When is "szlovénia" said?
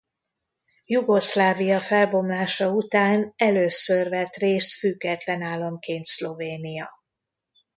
6.05-6.89